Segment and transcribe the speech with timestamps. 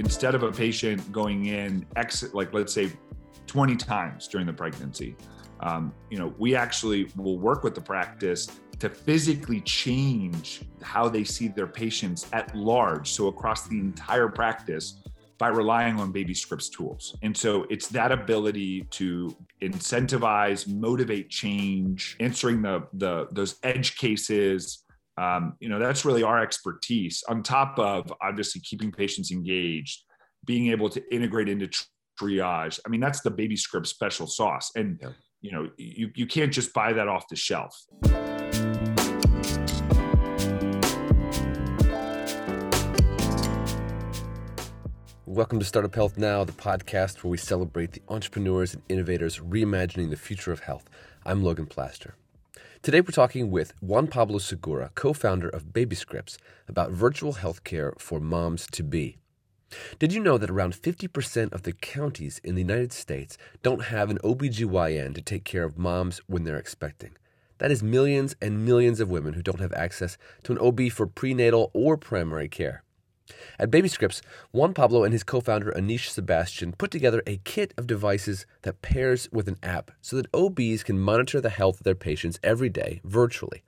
[0.00, 2.90] instead of a patient going in exit like let's say
[3.46, 5.14] 20 times during the pregnancy
[5.60, 11.22] um, you know we actually will work with the practice to physically change how they
[11.22, 15.02] see their patients at large so across the entire practice
[15.36, 17.16] by relying on BabyScripts tools.
[17.22, 24.84] And so it's that ability to incentivize motivate change answering the the those edge cases
[25.20, 30.02] um, you know that's really our expertise on top of obviously keeping patients engaged
[30.46, 31.68] being able to integrate into
[32.18, 35.10] triage i mean that's the baby script special sauce and yeah.
[35.42, 37.76] you know you, you can't just buy that off the shelf
[45.26, 50.10] Welcome to Startup Health Now, the podcast where we celebrate the entrepreneurs and innovators reimagining
[50.10, 50.90] the future of health.
[51.24, 52.16] I'm Logan Plaster.
[52.82, 58.20] Today we're talking with Juan Pablo Segura, co founder of BabyScripts, about virtual healthcare for
[58.20, 59.18] moms to be.
[59.98, 64.08] Did you know that around 50% of the counties in the United States don't have
[64.08, 67.10] an OBGYN to take care of moms when they're expecting?
[67.58, 71.06] That is millions and millions of women who don't have access to an OB for
[71.06, 72.82] prenatal or primary care.
[73.58, 74.20] At BabyScripts,
[74.52, 78.82] Juan Pablo and his co founder Anish Sebastian put together a kit of devices that
[78.82, 82.68] pairs with an app so that OBs can monitor the health of their patients every
[82.68, 83.62] day virtually.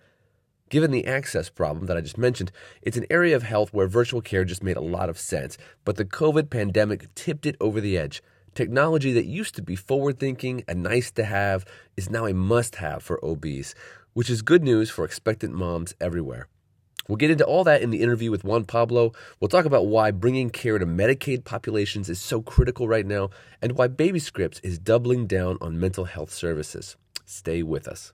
[0.72, 4.22] Given the access problem that I just mentioned, it's an area of health where virtual
[4.22, 7.98] care just made a lot of sense, but the COVID pandemic tipped it over the
[7.98, 8.22] edge.
[8.54, 11.66] Technology that used to be forward thinking and nice to have
[11.96, 13.74] is now a must have for OBs,
[14.14, 16.48] which is good news for expectant moms everywhere.
[17.08, 19.12] We'll get into all that in the interview with Juan Pablo.
[19.40, 23.72] We'll talk about why bringing care to Medicaid populations is so critical right now and
[23.72, 26.96] why BabyScripts is doubling down on mental health services.
[27.24, 28.12] Stay with us.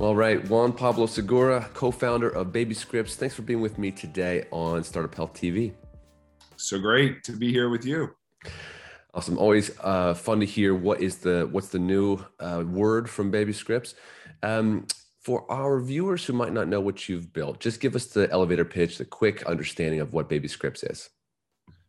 [0.00, 3.16] All right, Juan Pablo Segura, co founder of BabyScripts.
[3.16, 5.72] Thanks for being with me today on Startup Health TV.
[6.56, 8.14] So great to be here with you.
[9.18, 9.36] Awesome.
[9.36, 13.94] Always uh, fun to hear what is the what's the new uh, word from BabyScripts.
[14.44, 14.86] Um,
[15.18, 18.64] for our viewers who might not know what you've built, just give us the elevator
[18.64, 21.10] pitch, the quick understanding of what BabyScripts is.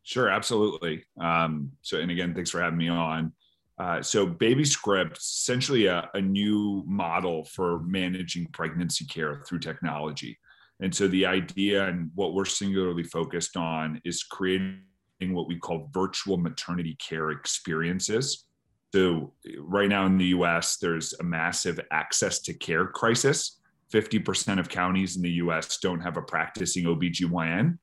[0.01, 1.03] Sure, absolutely.
[1.21, 3.31] Um, so, and again, thanks for having me on.
[3.77, 10.35] Uh, so, BabyScripts is essentially a, a new model for managing pregnancy care through technology.
[10.79, 14.81] And so, the idea and what we're singularly focused on is creating
[15.27, 18.45] what we call virtual maternity care experiences.
[18.93, 23.59] So, right now in the US, there's a massive access to care crisis.
[23.93, 27.77] 50% of counties in the US don't have a practicing OBGYN.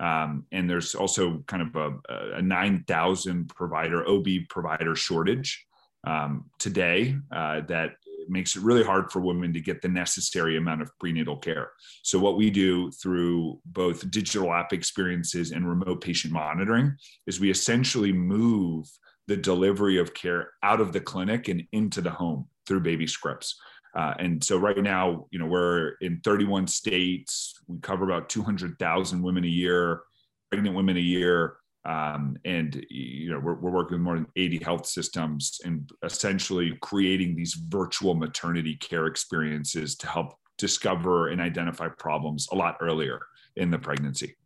[0.00, 5.64] Um, and there's also kind of a, a 9,000 provider, OB provider shortage
[6.04, 7.92] um, today uh, that
[8.28, 11.70] makes it really hard for women to get the necessary amount of prenatal care.
[12.02, 16.96] So, what we do through both digital app experiences and remote patient monitoring
[17.26, 18.86] is we essentially move
[19.28, 23.54] the delivery of care out of the clinic and into the home through BabyScripts.
[23.94, 27.54] Uh, and so right now, you know, we're in 31 states.
[27.66, 30.02] We cover about 200,000 women a year,
[30.50, 31.56] pregnant women a year.
[31.84, 36.78] Um, and you know we're, we're, working with more than 80 health systems and essentially
[36.80, 43.20] creating these virtual maternity care experiences to help discover and identify problems a lot earlier
[43.56, 44.36] in the pregnancy.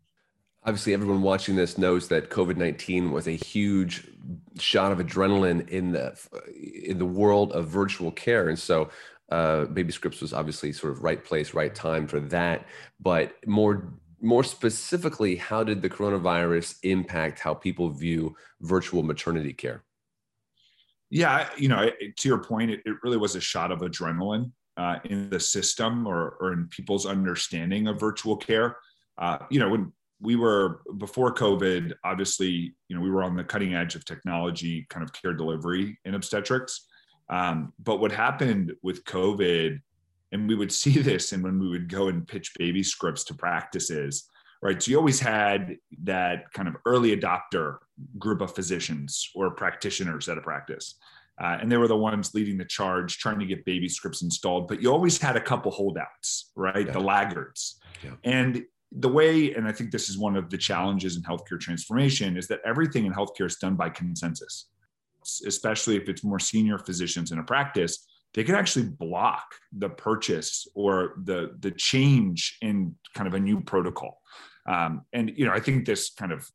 [0.64, 4.08] Obviously everyone watching this knows that covid-19 was a huge
[4.58, 6.18] shot of adrenaline in the
[6.84, 8.48] in the world of virtual care.
[8.48, 8.88] And so
[9.30, 12.66] uh, BabyScripts was obviously sort of right place right time for that.
[13.00, 19.84] But more more specifically, how did the coronavirus impact how people view virtual maternity care?
[21.10, 24.99] Yeah, you know, to your point, it, it really was a shot of adrenaline uh,
[25.04, 28.77] in the system or, or in people's understanding of virtual care.
[29.19, 33.44] Uh, you know, when we were before COVID, obviously, you know, we were on the
[33.44, 36.86] cutting edge of technology, kind of care delivery in obstetrics.
[37.28, 39.80] Um, but what happened with COVID
[40.36, 44.28] and we would see this and when we would go and pitch BabyScripts to practices
[44.62, 44.83] right?
[44.83, 47.77] So you always had that kind of early adopter
[48.18, 50.94] group of physicians or practitioners at a practice.
[51.41, 54.80] Uh, and they were the ones leading the charge trying to get BabyScripts installed but
[54.80, 56.86] you always had a couple holdouts right?
[56.86, 56.92] Yeah.
[56.92, 57.78] the laggards.
[58.03, 58.12] Yeah.
[58.24, 62.36] and the way and i think this is one of the challenges in healthcare transformation
[62.36, 64.68] is that everything in healthcare is done by consensus
[65.44, 68.06] especially if it's more senior physicians in a practice
[68.36, 73.60] they can actually block the purchase or the the change in kind of a new
[73.60, 74.21] protocol.
[74.68, 76.48] Um, and you know, I think this kind of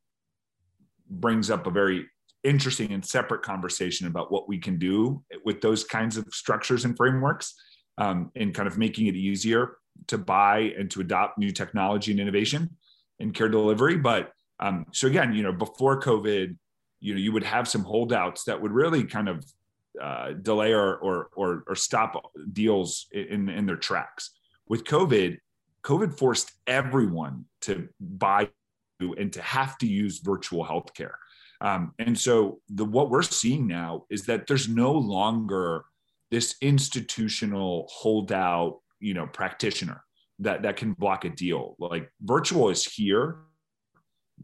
[1.09, 2.05] brings up a very
[2.43, 6.95] interesting and separate conversation about what we can do with those kinds of structures and
[6.95, 7.55] frameworks.
[7.97, 12.19] um, and kind of making it easier to buy and to adopt new technology and
[12.19, 12.69] innovation
[13.19, 13.97] in care delivery.
[13.97, 16.55] But um, so again, you know, before COVID,
[16.99, 19.43] you know, you would have some holdouts that would really kind of
[19.99, 24.31] uh, delay or, or, or or stop deals in in their tracks.
[24.67, 25.37] With COVID,
[25.83, 28.49] COVID forced everyone to buy
[28.99, 31.13] and to have to use virtual healthcare.
[31.59, 35.85] Um, and so the what we're seeing now is that there's no longer
[36.29, 40.03] this institutional holdout, you know, practitioner
[40.39, 41.75] that that can block a deal.
[41.79, 43.39] Like virtual is here.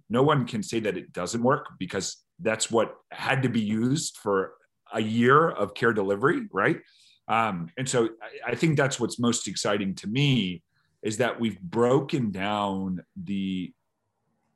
[0.10, 4.18] No one can say that it doesn't work because that's what had to be used
[4.18, 4.54] for
[4.94, 6.82] a year of care delivery, right?
[7.28, 10.64] Um, and so I, I think that's what's most exciting to me
[11.02, 13.74] is that we've broken down the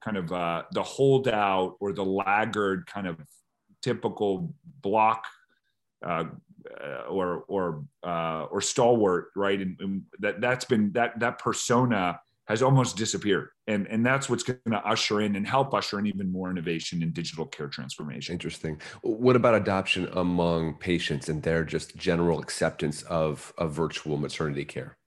[0.04, 3.18] kind of uh, the holdout or the laggard kind of
[3.82, 5.26] typical block
[6.06, 6.26] uh,
[6.84, 9.60] uh, or or uh, or stalwart, right?
[9.60, 12.20] And, and, that that's been that that persona
[12.52, 16.06] has almost disappeared, and and that's what's going to usher in and help usher in
[16.06, 18.34] even more innovation in digital care transformation.
[18.34, 18.80] Interesting.
[19.02, 24.98] What about adoption among patients and their just general acceptance of of virtual maternity care?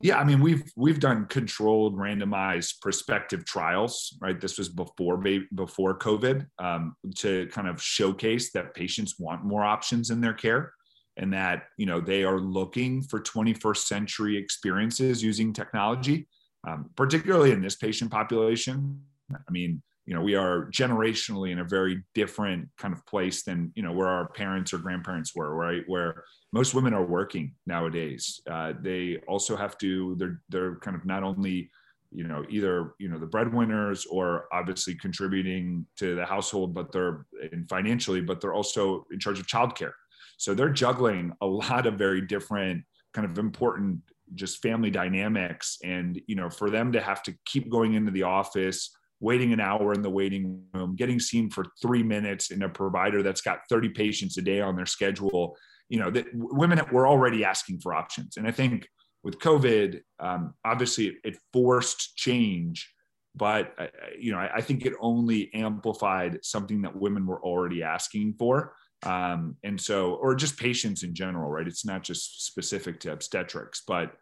[0.00, 4.16] Yeah, I mean we've we've done controlled, randomized, prospective trials.
[4.20, 5.22] Right, this was before
[5.54, 10.72] before COVID um, to kind of showcase that patients want more options in their care,
[11.16, 16.28] and that you know they are looking for 21st century experiences using technology,
[16.66, 19.00] um, particularly in this patient population.
[19.32, 23.72] I mean, you know, we are generationally in a very different kind of place than
[23.74, 25.82] you know where our parents or grandparents were, right?
[25.86, 28.40] Where most women are working nowadays.
[28.50, 30.14] Uh, they also have to.
[30.16, 31.70] They're they're kind of not only
[32.10, 37.24] you know either you know the breadwinners or obviously contributing to the household, but they're
[37.52, 39.92] in financially, but they're also in charge of childcare.
[40.36, 42.84] So they're juggling a lot of very different
[43.14, 44.00] kind of important
[44.34, 48.22] just family dynamics and you know for them to have to keep going into the
[48.22, 48.90] office
[49.20, 53.22] waiting an hour in the waiting room getting seen for three minutes in a provider
[53.22, 55.56] that's got 30 patients a day on their schedule
[55.88, 58.36] you know that women were already asking for options.
[58.36, 58.88] And i think
[59.22, 62.90] with covid um, obviously it, forced change
[63.36, 63.86] but uh,
[64.18, 68.74] you know I, I, think it only amplified something that women were already asking for
[69.06, 73.82] um, and so or just patients in general right it's not just specific to obstetrics
[73.86, 74.12] but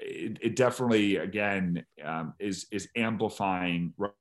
[0.00, 4.12] it, it definitely again um, is is amplifying right,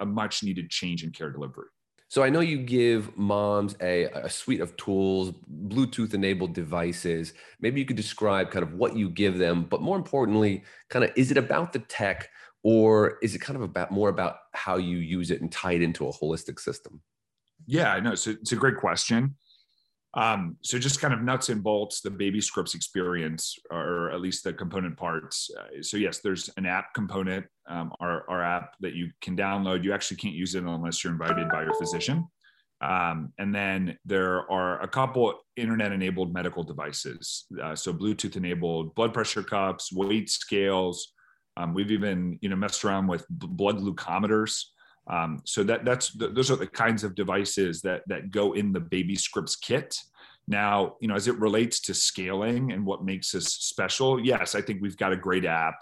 [0.00, 1.66] a much needed change in care delivery
[2.10, 5.34] so I know you give moms a, a suite of tools,
[5.66, 7.34] Bluetooth enabled devices.
[7.60, 11.10] Maybe you could describe kind of what you give them, but more importantly, kind of
[11.16, 12.30] is it about the tech
[12.62, 15.82] or is it kind of about more about how you use it and tie it
[15.82, 17.02] into a holistic system?
[17.68, 18.14] Yeah, I know.
[18.14, 19.36] So it's a great question.
[20.14, 24.54] Um, so just kind of nuts and bolts, the BabyScripts experience, or at least the
[24.54, 25.50] component parts.
[25.56, 29.84] Uh, so yes, there's an app component, um, our, our app that you can download.
[29.84, 32.26] You actually can't use it unless you're invited by your physician.
[32.80, 37.44] Um, and then there are a couple internet enabled medical devices.
[37.62, 41.12] Uh, so Bluetooth enabled blood pressure cups, weight scales.
[41.58, 44.62] Um, we've even, you know, messed around with blood glucometers.
[45.08, 48.80] Um, so that that's those are the kinds of devices that that go in the
[48.80, 49.98] BabyScripts kit.
[50.46, 54.62] Now, you know, as it relates to scaling and what makes us special, yes, I
[54.62, 55.76] think we've got a great app.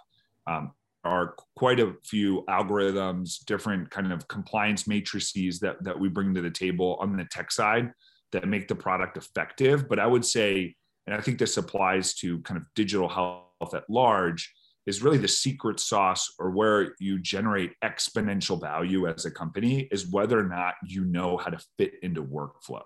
[0.46, 0.72] Um,
[1.04, 6.42] are quite a few algorithms, different kind of compliance matrices that that we bring to
[6.42, 7.92] the table on the tech side
[8.32, 9.88] that make the product effective.
[9.88, 10.74] But I would say,
[11.06, 14.52] and I think this applies to kind of digital health at large,
[14.86, 20.10] is really the secret sauce or where you generate exponential value as a company is
[20.10, 22.82] whether or not you know how to fit into workflow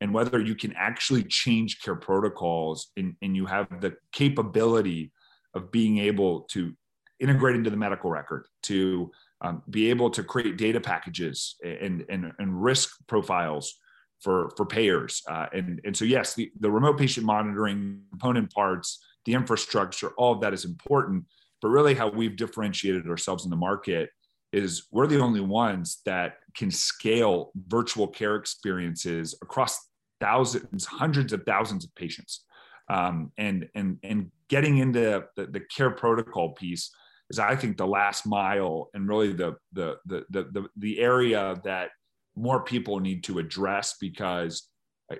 [0.00, 5.12] and whether you can actually change care protocols and, and you have the capability
[5.54, 6.72] of being able to
[7.18, 9.10] integrate into the medical record to
[9.42, 13.74] um, be able to create data packages and, and, and risk profiles
[14.20, 15.22] for, for payers.
[15.28, 20.32] Uh, and, and so, yes, the, the remote patient monitoring component parts the infrastructure, all
[20.32, 21.24] of that is important.
[21.62, 24.10] But really, how we've differentiated ourselves in the market
[24.52, 29.78] is we're the only ones that can scale virtual care experiences across
[30.20, 32.44] thousands, hundreds of thousands of patients.
[32.88, 36.90] Um, and and and getting into the, the care protocol piece
[37.30, 41.90] is, I think, the last mile and really the the the the, the area that
[42.34, 44.69] more people need to address because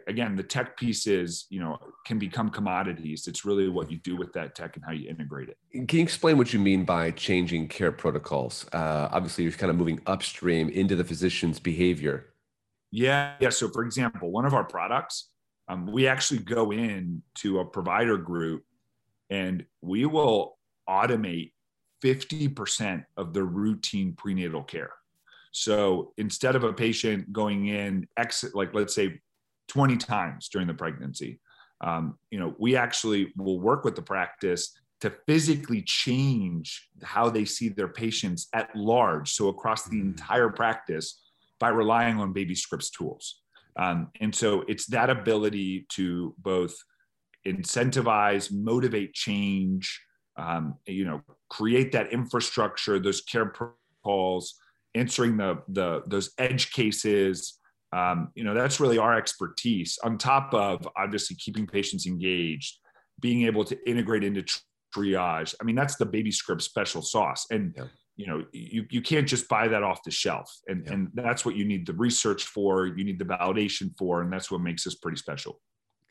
[0.07, 3.27] again the tech pieces you know can become commodities.
[3.27, 5.59] It's really what you do with that tech and how you integrate it.
[5.89, 8.67] Can you explain what you mean by changing care protocols?
[8.73, 12.35] Uh, obviously you're kind of moving upstream into the physician's behavior.
[12.91, 13.51] Yeah yeah.
[13.51, 15.31] So for example one of our products
[15.69, 18.65] um, we actually go in to a provider group
[19.31, 21.53] and we will automate
[22.03, 24.91] 50% of the routine prenatal care.
[25.53, 29.21] So instead of a patient going in exit, like let's say
[29.71, 31.41] 20 times during the pregnancy,
[31.81, 37.45] um, you know, we actually will work with the practice to physically change how they
[37.45, 39.33] see their patients at large.
[39.33, 40.03] So across the mm.
[40.03, 41.23] entire practice
[41.59, 43.41] by relying on BabyScripts tools.
[43.77, 46.75] Um, and so it's that ability to both
[47.47, 50.01] incentivize, motivate change,
[50.37, 54.57] um, you know, create that infrastructure, those care protocols,
[54.95, 57.60] answering the, the those edge cases.
[57.93, 59.99] Um, you know, that's really our expertise.
[60.05, 62.79] On top of obviously keeping patients engaged,
[63.21, 64.45] being able to integrate into
[64.95, 65.55] triage.
[65.61, 67.47] I mean, that's the baby script special sauce.
[67.51, 67.85] And yeah.
[68.17, 70.53] you know, you, you can't just buy that off the shelf.
[70.69, 70.93] And, yeah.
[70.93, 74.51] and that's what you need the research for, you need the validation for, and that's
[74.51, 75.61] what makes us pretty special.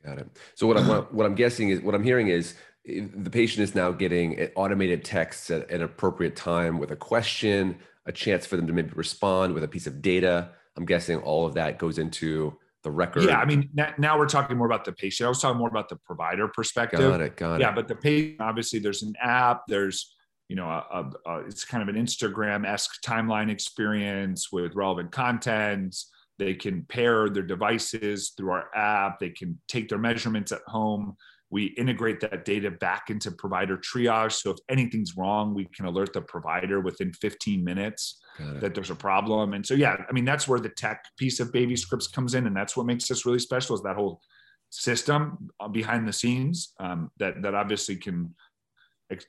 [0.06, 0.28] Got it.
[0.56, 2.56] So what I'm what I'm guessing is what I'm hearing is
[2.86, 8.12] the patient is now getting automated texts at an appropriate time with a question, a
[8.12, 10.52] chance for them to maybe respond with a piece of data.
[10.80, 13.26] I'm guessing all of that goes into the record.
[13.26, 15.26] Yeah, I mean, now we're talking more about the patient.
[15.26, 17.02] I was talking more about the provider perspective.
[17.02, 17.36] Got it.
[17.36, 17.62] Got it.
[17.62, 19.64] Yeah, but the patient, obviously, there's an app.
[19.68, 20.16] There's
[20.50, 25.96] you know, a, a, a, it's kind of an Instagram-esque timeline experience with relevant content.
[26.40, 29.20] They can pair their devices through our app.
[29.20, 31.16] They can take their measurements at home.
[31.51, 34.34] We integrate that data back into provider triage.
[34.34, 38.20] So if anything's wrong, we can alert the provider within 15 minutes
[38.62, 39.53] that there's a problem.
[39.53, 42.48] And so, yeah, I mean, that's where the tech piece of BabyScripts comes in.
[42.48, 44.22] And that's what makes us really special is that whole
[44.70, 48.34] system uh, behind the scenes um, that, that obviously can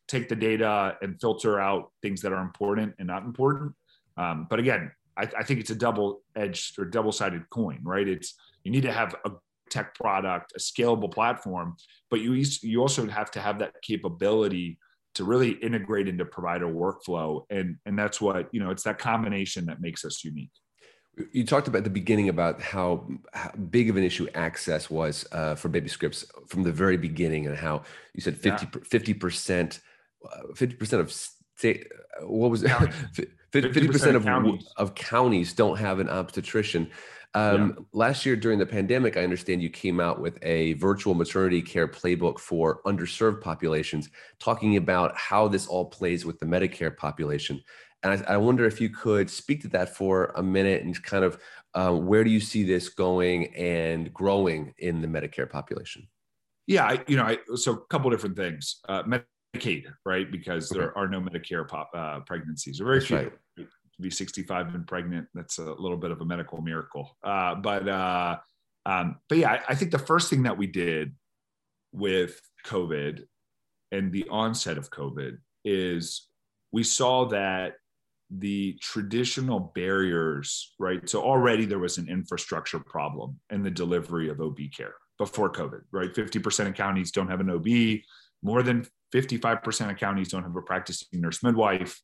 [0.06, 3.72] take the data and filter out things that are important and not important.
[4.16, 8.06] Um, but again, I, I think it's a double edged or double sided coin, right?
[8.06, 8.34] It's,
[8.64, 9.30] you need to have a
[9.70, 11.76] tech product, a scalable platform,
[12.10, 14.78] but you you also have to have that capability
[15.14, 18.70] to really integrate into provider workflow, and and that's what you know.
[18.70, 20.52] It's that combination that makes us unique.
[21.32, 25.54] You talked about the beginning about how, how big of an issue access was uh,
[25.56, 27.82] for BabyScripts from the very beginning, and how
[28.14, 29.80] you said 50 percent,
[30.24, 31.88] uh, fifty percent of state.
[32.22, 32.64] What was?
[33.52, 34.24] Fifty percent of
[34.76, 36.88] of counties don't have an obstetrician.
[37.34, 37.84] Um, yeah.
[37.92, 41.87] Last year during the pandemic, I understand you came out with a virtual maternity care
[41.87, 47.62] playbook for underserved populations, talking about how this all plays with the Medicare population.
[48.02, 51.25] And I, I wonder if you could speak to that for a minute and kind
[51.25, 51.38] of
[51.75, 56.08] uh, where do you see this going and growing in the Medicare population?
[56.66, 58.80] Yeah, I, you know, I, so a couple different things.
[58.88, 60.30] Uh, Medicaid, right?
[60.30, 60.80] Because okay.
[60.80, 63.16] there are no Medicare pop, uh, pregnancies, or very That's few.
[63.16, 63.32] Right
[64.00, 65.28] be 65 and pregnant.
[65.35, 67.16] That's a little bit of a medical miracle.
[67.23, 68.38] Uh, but uh,
[68.87, 71.14] um, but yeah, I, I think the first thing that we did
[71.92, 73.25] with COVID
[73.92, 76.28] and the onset of COVID is
[76.73, 77.75] we saw that
[78.30, 81.09] the traditional barriers, right?
[81.09, 85.80] So already there was an infrastructure problem in the delivery of OB care before COVID,
[85.90, 86.14] right?
[86.14, 88.00] 50% of counties don't have an OB,
[88.42, 92.00] more than 55% of counties don't have a practicing nurse midwife.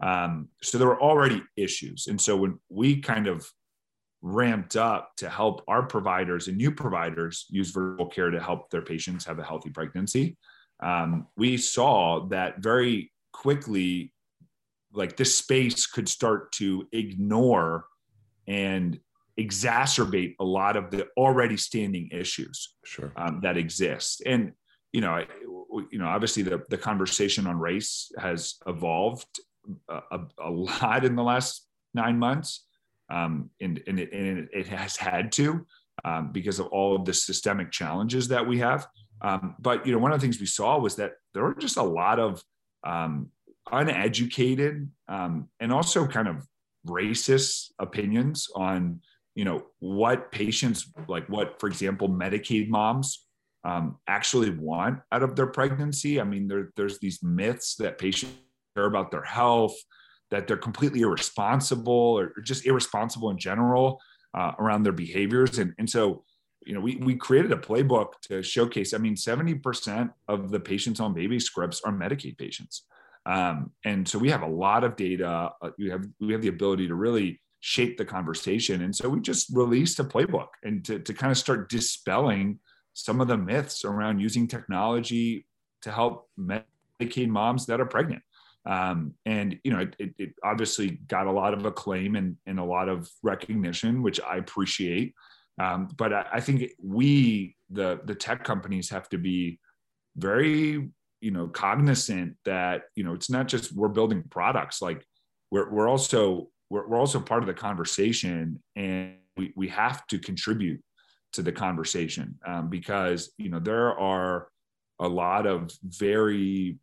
[0.00, 2.06] Um, so there were already issues.
[2.06, 3.46] And so when we kind of
[4.22, 8.82] ramped up to help our providers and new providers use virtual care to help their
[8.82, 10.36] patients have a healthy pregnancy,
[10.82, 14.12] um, we saw that very quickly,
[14.92, 17.84] like this space could start to ignore
[18.46, 18.98] and
[19.38, 23.12] exacerbate a lot of the already standing issues sure.
[23.16, 24.22] um, that exist.
[24.26, 24.52] And
[24.92, 25.24] you know,
[25.90, 29.40] you know, obviously the the conversation on race has evolved
[29.88, 32.66] a, a lot in the last nine months,
[33.10, 35.66] um, and, and, it, and it has had to
[36.04, 38.86] um, because of all of the systemic challenges that we have.
[39.22, 41.76] Um, but you know, one of the things we saw was that there were just
[41.76, 42.42] a lot of
[42.84, 43.30] um,
[43.72, 46.46] uneducated um, and also kind of
[46.86, 49.00] racist opinions on
[49.34, 53.26] you know what patients like what for example medicaid moms
[53.64, 58.32] um, actually want out of their pregnancy i mean there, there's these myths that patients
[58.80, 59.76] care about their health,
[60.30, 64.00] that they're completely irresponsible or just irresponsible in general
[64.34, 65.58] uh, around their behaviors.
[65.58, 66.24] And, and so,
[66.64, 71.00] you know, we, we created a playbook to showcase, I mean, 70% of the patients
[71.00, 72.84] on BabyScripts are Medicaid patients.
[73.26, 75.50] Um, and so we have a lot of data.
[75.60, 78.82] Uh, we have, we have the ability to really shape the conversation.
[78.82, 82.58] And so we just released a playbook and to, to kind of start dispelling
[82.94, 85.46] some of the myths around using technology
[85.82, 88.22] to help Medicaid moms that are pregnant.
[88.66, 92.64] Um, and you know, it, it, obviously got a lot of acclaim and, and a
[92.64, 95.14] lot of recognition, which I appreciate.
[95.58, 99.58] Um, but I, I, think we, the the tech companies, have to be
[100.16, 100.90] very
[101.20, 105.04] you know cognizant that you know it's not just we're building products like
[105.50, 110.18] we're, we're also we're, we're also part of the conversation and we, we have to
[110.18, 110.80] contribute
[111.32, 114.48] to the conversation um, because you know there are
[114.98, 116.78] a lot of very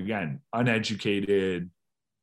[0.00, 1.70] again uneducated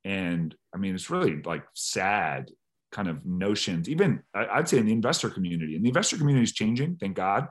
[0.04, 2.52] and i mean it's really like sad
[2.92, 6.54] kind of notions even i'd say in the investor community and the investor community is
[6.54, 7.48] changing thank god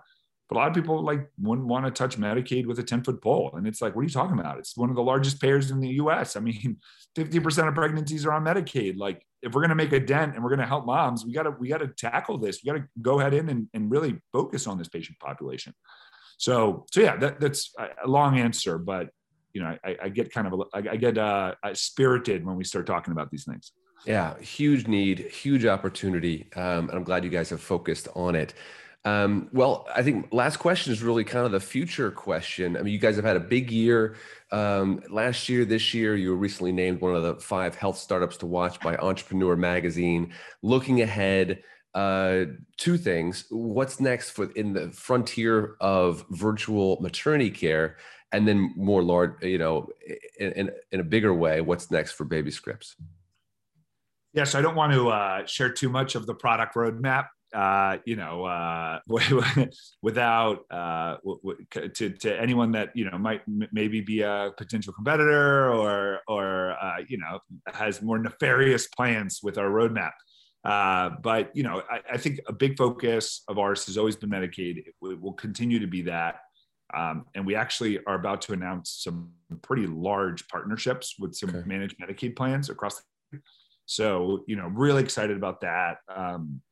[0.49, 3.21] but a lot of people like wouldn't want to touch Medicaid with a 10 foot
[3.21, 3.50] pole.
[3.54, 4.59] And it's like, what are you talking about?
[4.59, 6.37] It's one of the largest payers in the US.
[6.37, 6.76] I mean,
[7.18, 8.97] 50% of pregnancies are on Medicaid.
[8.97, 11.33] Like if we're going to make a dent and we're going to help moms, we
[11.33, 12.61] got to, we got to tackle this.
[12.62, 15.75] We got to go ahead in and, and really focus on this patient population.
[16.38, 17.73] So, so yeah, that, that's
[18.04, 19.09] a long answer, but
[19.56, 22.86] you know, I, I get kind of, I, I get uh, spirited when we start
[22.86, 23.72] talking about these things.
[24.04, 28.52] Yeah, huge need, huge opportunity, um, and I'm glad you guys have focused on it.
[29.06, 32.76] Um, well, I think last question is really kind of the future question.
[32.76, 34.16] I mean, you guys have had a big year
[34.52, 36.16] um, last year, this year.
[36.16, 40.34] You were recently named one of the five health startups to watch by Entrepreneur Magazine.
[40.60, 41.62] Looking ahead,
[41.94, 42.44] uh,
[42.76, 47.96] two things: what's next for in the frontier of virtual maternity care,
[48.33, 49.88] and then more large, you know,
[50.38, 52.95] in, in, in a bigger way, what's next for BabyScripts?
[54.33, 58.16] Yes, I don't want to uh, share too much of the product roadmap uh, you
[58.16, 58.99] know, uh,
[60.02, 61.16] without uh,
[61.95, 63.42] to to anyone that you know might
[63.73, 67.38] maybe be a potential competitor or or uh, you know
[67.73, 70.12] has more nefarious plans with our roadmap.
[70.64, 74.30] Uh, but you know, I, I, think a big focus of ours has always been
[74.30, 74.78] Medicaid.
[74.78, 76.40] It will continue to be that.
[76.97, 79.31] Um, and we actually are about to announce some
[79.62, 81.62] pretty large partnerships with some okay.
[81.67, 83.45] managed Medicaid plans across the country.
[83.85, 86.62] so you know really excited about that um,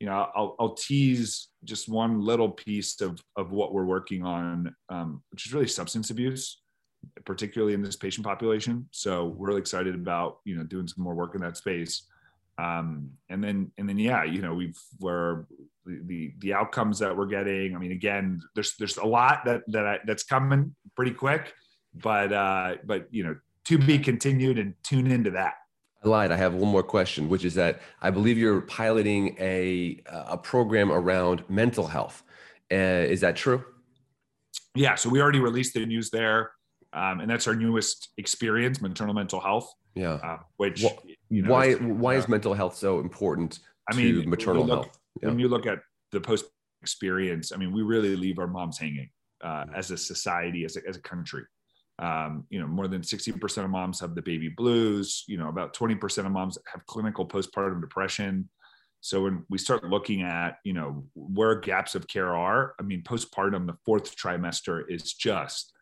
[0.00, 4.74] you know, I'll, I'll tease just one little piece of, of what we're working on,
[4.88, 6.60] um, which is really substance abuse,
[7.24, 8.88] particularly in this patient population.
[8.92, 12.06] So we're really excited about, you know, doing some more work in that space.
[12.58, 15.46] Um, and then, and then, yeah, you know, we've, we're,
[15.86, 17.74] the, the, the outcomes that we're getting.
[17.74, 21.54] I mean, again, there's, there's a lot that, that I, that's coming pretty quick,
[21.94, 25.54] but, uh, but, you know, to be continued and tune into that.
[26.02, 26.30] I lied.
[26.30, 30.92] I have one more question, which is that I believe you're piloting a a program
[30.92, 32.22] around mental health.
[32.70, 33.64] Uh, is that true?
[34.76, 34.94] Yeah.
[34.94, 36.52] So we already released the news there,
[36.92, 39.74] um, and that's our newest experience, maternal mental health.
[39.98, 40.14] Yeah.
[40.14, 43.58] Uh, which well, you know, why why uh, is mental health so important?
[43.90, 44.98] I mean, maternal look, health.
[45.20, 45.28] Yeah.
[45.28, 45.80] When you look at
[46.12, 46.44] the post
[46.82, 49.10] experience, I mean, we really leave our moms hanging
[49.42, 51.44] uh, as a society, as a, as a country.
[51.98, 55.24] Um, you know, more than 60% of moms have the baby blues.
[55.26, 58.48] You know, about 20% of moms have clinical postpartum depression.
[59.00, 63.02] So when we start looking at, you know, where gaps of care are, I mean,
[63.02, 65.72] postpartum, the fourth trimester is just,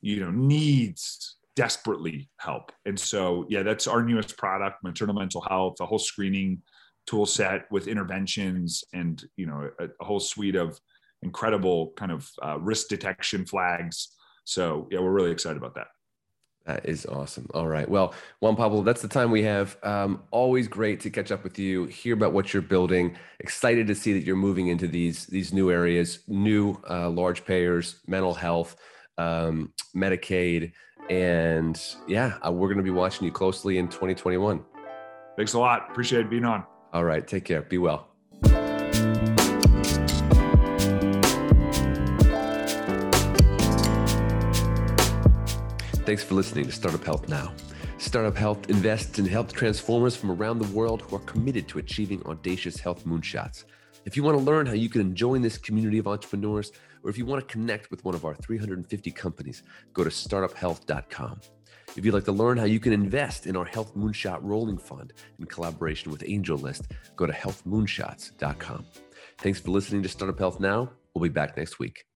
[0.00, 2.70] you know, needs desperately help.
[2.86, 6.62] And so, yeah, that's our newest product, maternal mental health, a whole screening
[7.06, 10.78] tool set with interventions and, you know, a, a whole suite of
[11.22, 14.14] incredible kind of uh, risk detection flags
[14.48, 15.88] so yeah, we're really excited about that.
[16.64, 17.46] That is awesome.
[17.52, 17.88] All right.
[17.88, 19.76] Well, Juan Pablo, that's the time we have.
[19.82, 23.16] Um, always great to catch up with you, hear about what you're building.
[23.40, 28.00] Excited to see that you're moving into these these new areas, new uh, large payers,
[28.06, 28.76] mental health,
[29.18, 30.72] um, Medicaid,
[31.10, 34.64] and yeah, uh, we're going to be watching you closely in 2021.
[35.36, 35.88] Thanks a lot.
[35.90, 36.64] Appreciate being on.
[36.92, 37.26] All right.
[37.26, 37.62] Take care.
[37.62, 38.08] Be well.
[46.04, 47.52] Thanks for listening to Startup Health Now.
[47.98, 52.22] Startup Health invests in health transformers from around the world who are committed to achieving
[52.24, 53.64] audacious health moonshots.
[54.06, 56.72] If you want to learn how you can join this community of entrepreneurs,
[57.08, 59.62] or if you want to connect with one of our 350 companies,
[59.94, 61.40] go to startuphealth.com.
[61.96, 65.14] If you'd like to learn how you can invest in our Health Moonshot Rolling Fund
[65.38, 68.84] in collaboration with AngelList, go to healthmoonshots.com.
[69.38, 70.90] Thanks for listening to Startup Health Now.
[71.14, 72.04] We'll be back next week.